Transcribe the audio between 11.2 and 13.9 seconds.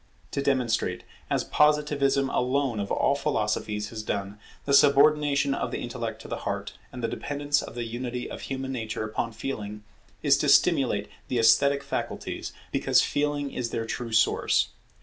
the esthetic faculties, because Feeling is their